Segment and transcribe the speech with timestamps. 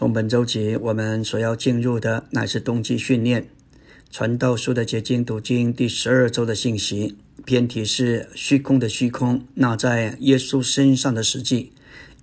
[0.00, 3.42] 从本周起，我们所要进入的乃是冬季训练，
[4.10, 11.72] 《传道书》的结晶读经第十二周的信息，偏题是虚空的虚空，那在耶稣身上的实际，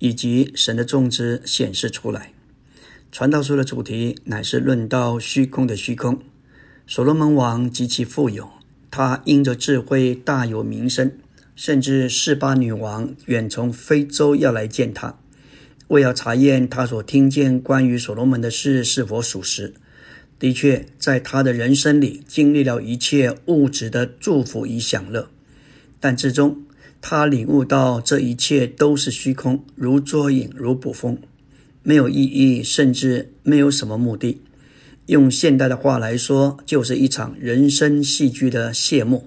[0.00, 2.32] 以及神的种植显示出来。
[3.12, 6.18] 《传道书》的主题乃是论到虚空的虚空。
[6.84, 8.50] 所罗门王极其富有，
[8.90, 11.12] 他因着智慧大有名声，
[11.54, 15.20] 甚至示巴女王远从非洲要来见他。
[15.88, 19.74] 为要查验他所听见关于所罗门的事是否属实，
[20.38, 25.30] 的确，在他的人生里经历了一切物质的祝福与享乐，
[25.98, 26.62] 但最终
[27.00, 31.18] 他领悟到这一切都是虚空，如捉影，如捕风，
[31.82, 34.42] 没有意义，甚至没有什么目的。
[35.06, 39.26] 用现代的话来说，就是一场人生戏剧的谢幕，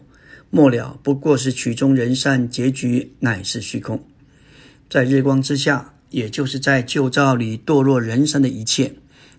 [0.51, 4.05] 末了不过是曲终人散，结局乃是虚空，
[4.87, 5.95] 在日光之下。
[6.11, 8.93] 也就是在旧照里堕落人生的一切，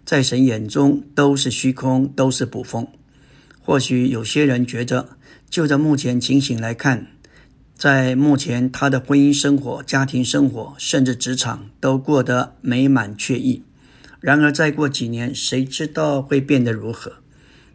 [0.04, 2.88] 在神眼中都是虚空，都是捕风。
[3.60, 5.16] 或许有些人觉得，
[5.48, 7.06] 就在目前情形来看，
[7.76, 13.62] 在目前他的婚姻生活、家庭生活，甚至职场都过得美满惬意。
[14.20, 17.14] 然而，再过几年，谁知道会变得如何？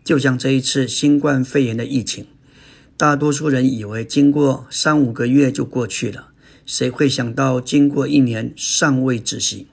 [0.04, 2.26] 就像这一次新冠肺炎的疫情，
[2.96, 6.30] 大多数人以为经过三五个月就过去了。
[6.68, 9.68] 谁会想到，经过一年尚未止息，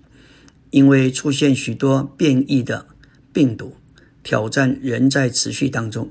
[0.70, 2.86] 因为出现许多变异的
[3.33, 3.75] 病毒，
[4.23, 6.09] 挑战仍在持续当中。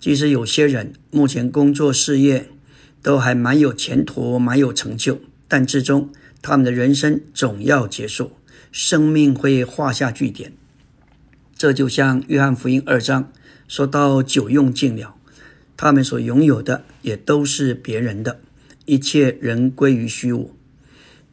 [0.00, 2.48] 即使有些人目前工作事业
[3.02, 8.32] 都还蛮有前途、蛮有成就，但最终他们的人生总要结束，
[8.72, 10.54] 生命会画下句点。
[11.54, 13.30] 这就像约翰福音二章
[13.68, 15.14] 说到：“酒用尽了，
[15.76, 18.40] 他们所拥有的也都是别人的。”
[18.86, 20.54] 一切人归于虚无。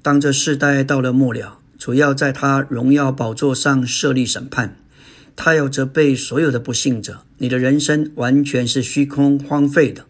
[0.01, 4.77] 当这世代到了末了，主要在他荣耀宝座上设立审判，
[5.35, 7.21] 他要责备所有的不幸者。
[7.37, 10.05] 你的人生完全是虚空荒废的。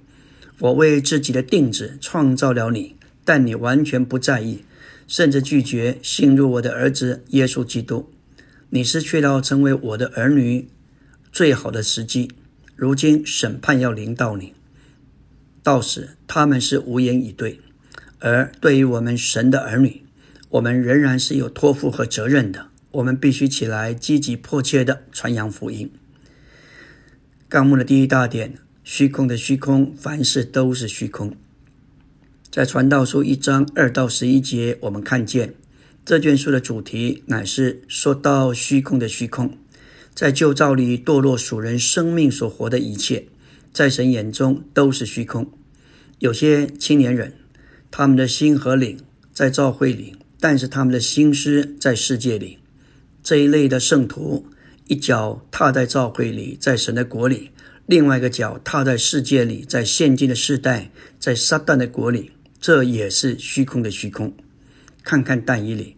[0.60, 2.96] 我为自己的定旨创造了你，
[3.26, 4.64] 但你完全不在意，
[5.08, 8.10] 甚至拒绝信入我的儿子耶稣基督。
[8.70, 10.68] 你失去了成为我的儿女
[11.32, 12.32] 最好的时机。
[12.76, 14.54] 如今审判要临到你。
[15.64, 17.62] 到时他们是无言以对，
[18.20, 20.04] 而对于我们神的儿女，
[20.50, 22.68] 我们仍然是有托付和责任的。
[22.92, 25.90] 我们必须起来积极迫切的传扬福音。
[27.50, 31.36] 纲目的第一大点：虚空的虚空，凡事都是虚空。
[32.52, 35.56] 在传道书一章二到十一节，我们看见
[36.06, 39.58] 这卷书的主题乃是说到虚空的虚空，
[40.14, 43.26] 在旧造里堕落属人生命所活的一切。
[43.74, 45.52] 在神眼中都是虚空。
[46.20, 47.34] 有些青年人，
[47.92, 48.98] 他们的心和灵
[49.34, 52.60] 在教会里，但是他们的心思在世界里。
[53.24, 54.46] 这一类的圣徒，
[54.88, 57.50] 一脚踏在教会里，在神的国里；
[57.88, 62.32] 另外一个脚踏在世界里，在现今的世代，在撒旦的国里。
[62.62, 64.34] 这也是虚空的虚空。
[65.04, 65.98] 看看但以里，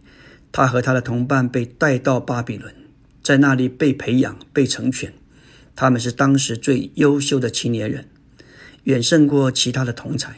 [0.50, 2.74] 他和他的同伴被带到巴比伦，
[3.22, 5.12] 在那里被培养、被成全。
[5.76, 8.08] 他们是当时最优秀的青年人，
[8.84, 10.34] 远胜过其他的同才。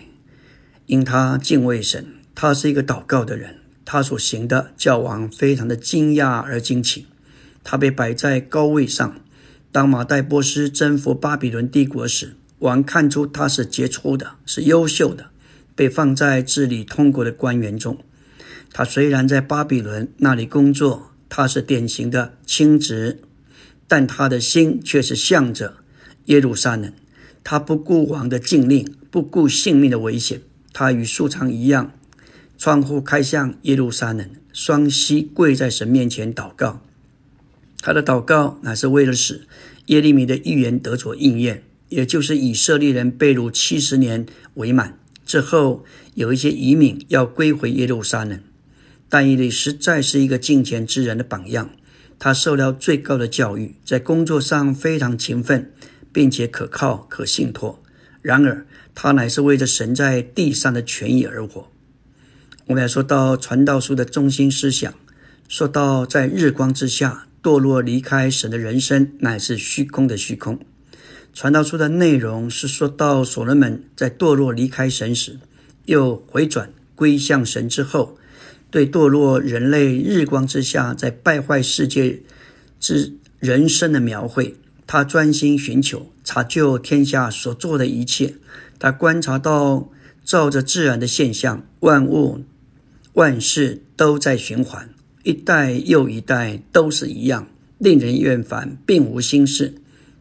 [0.86, 3.60] 因他敬畏神，他是一个祷告的人。
[3.84, 7.06] 他所行的教王非常的惊讶而惊奇。
[7.64, 9.20] 他被摆在高位上。
[9.70, 15.30] 当马代波斯征服巴比伦帝国时，王看出他是杰出的，是优秀的，
[15.76, 17.98] 被放在治理通国的官员中。
[18.72, 23.20] 他虽然在巴比伦那里工作，他是典型的亲职。
[23.88, 25.78] 但他的心却是向着
[26.26, 26.92] 耶路撒冷，
[27.42, 31.92] 他不顾王的禁令，不顾性命的危险，他与素常一样，
[32.58, 36.82] 窗户开向耶路撒冷，双膝跪在神面前祷告。
[37.80, 39.46] 他的祷告乃是为了使
[39.86, 45.84] 耶利米的预言得着应验，也就是以色列人被掳七十年为满之后，
[46.14, 48.40] 有一些移民要归回耶路撒冷。
[49.08, 51.70] 但以理实在是一个敬虔之人的榜样。
[52.18, 55.72] 他受了最高的教育，在工作上非常勤奋，
[56.12, 57.82] 并且可靠、可信托。
[58.20, 61.70] 然而，他乃是为着神在地上的权益而活。
[62.66, 64.92] 我们要说到传道书的中心思想，
[65.48, 70.58] 说到在日光之下堕落离开神的人生，乃是虚空的虚空。
[71.32, 75.38] 传道书的内容是说到所罗门在堕落离开神时，
[75.84, 78.18] 又回转归向神之后。
[78.70, 82.20] 对堕落人类日光之下，在败坏世界
[82.78, 84.54] 之人生的描绘，
[84.86, 88.34] 他专心寻求查究天下所做的一切。
[88.78, 89.90] 他观察到，
[90.24, 92.44] 照着自然的现象，万物
[93.14, 94.90] 万事都在循环，
[95.22, 97.48] 一代又一代都是一样，
[97.78, 99.74] 令人厌烦，并无新事。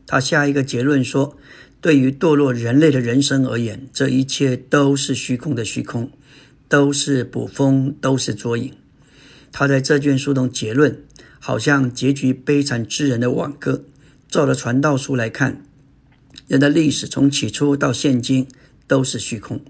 [0.06, 1.38] 他下一个结论说
[1.82, 6.10] ：“对于堕落人类的人生而言，这一切都是虚空的虚空，
[6.68, 8.74] 都是捕风，都是捉影。”
[9.52, 11.04] 他在这卷书中结论，
[11.40, 13.84] 好像结局悲惨之人的挽歌。
[14.30, 15.64] 照着传道书来看，
[16.48, 18.48] 人的历史从起初到现今
[18.86, 19.62] 都是虚空。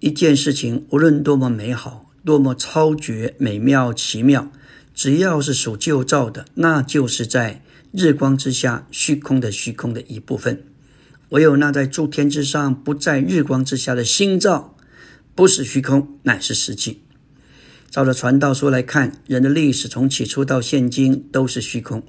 [0.00, 4.50] 一件事情无论多么美好，多么超绝、美妙、奇妙，
[4.94, 7.62] 只要是属旧造的，那就是在。
[7.94, 10.56] 日光之下，虚空的虚空的一部分；
[11.28, 14.74] 唯有那在诸天之上，不在日光之下的心造，
[15.34, 17.02] 不是虚空，乃是实际。
[17.90, 22.02] 照着传道书来看，人的历史从起初到现今都是虚空。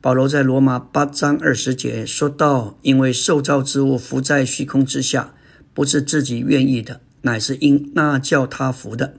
[0.00, 5.34] 保罗在罗马八章二十节说到：“因为受造之物浮在虚空之下，
[5.72, 9.14] 不是自己愿意的，乃是因那叫他服的。”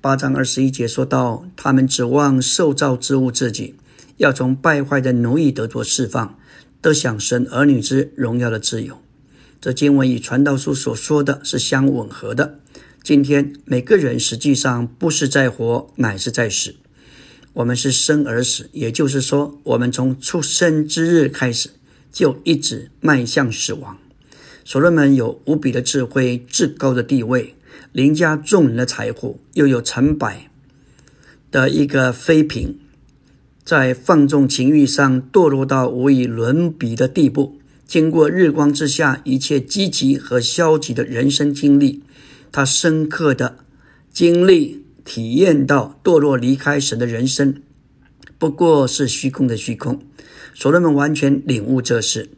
[0.00, 3.74] 八章二十一节说到：“他们指望受造之物自己。”
[4.18, 6.38] 要从败坏的奴役得着释放，
[6.80, 8.98] 得享神儿女之荣耀的自由。
[9.60, 12.58] 这经文与传道书所说的是相吻合的。
[13.06, 16.74] 今天每个人实际上不是在活，乃是在死。
[17.52, 21.70] 我们是生而死，也就是说，我们从出生之日开始
[22.10, 23.96] 就一直迈向死亡。
[24.64, 27.54] 所罗门有无比的智慧、至高的地位、
[27.92, 30.50] 凌驾众人的财富，又有成百
[31.52, 32.74] 的一个妃嫔。
[33.64, 42.02] 在放纵情欲上堕落到无以伦比的地步，经过日光之下一切积极和消极的人生经历，
[42.50, 43.58] 他深刻的
[44.12, 47.62] 经历体验到堕落离开神的人生
[48.38, 50.02] 不过是虚空的虚空。
[50.54, 52.30] 所罗门完全领悟这事，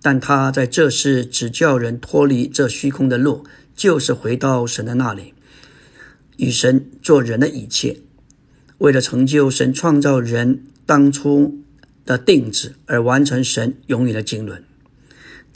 [0.00, 3.44] 但他在这事只叫人脱离这虚空的路，
[3.76, 5.34] 就是回到神的那里，
[6.38, 7.98] 与神做人的一切。
[8.78, 11.60] 为了成就神创造人当初
[12.06, 14.62] 的定旨，而完成神永远的经纶，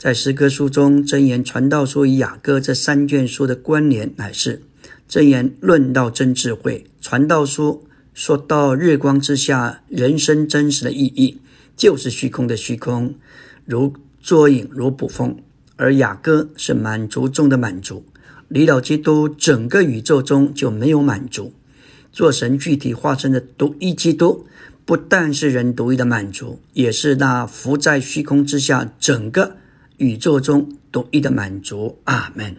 [0.03, 4.61] 在诗歌书中，真言传道书与雅歌这三卷书的关联乃是：
[5.07, 11.39] 真言论道真智慧，传道书说到日光之下人生真实的意义，
[11.77, 13.15] 就是虚空的虚空，
[13.63, 15.37] 如捉影，如捕风；
[15.77, 18.03] 而雅歌是满足中的满足，
[18.49, 21.53] 离了基督，整个宇宙中就没有满足。
[22.11, 24.45] 做神具体化身的独一基督，
[24.83, 29.55] 不但是人独一的满足，也是那浮在虚空之下整个
[30.03, 31.97] 宇宙中独一的满足。
[32.03, 32.51] 阿门。